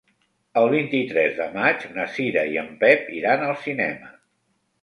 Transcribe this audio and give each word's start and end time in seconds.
El 0.61 0.69
vint-i-tres 0.73 1.35
de 1.41 1.47
maig 1.57 1.85
na 1.99 2.07
Cira 2.15 2.47
i 2.55 2.57
en 2.65 2.73
Pep 2.85 3.15
iran 3.19 3.47
al 3.51 3.55
cinema. 3.67 4.11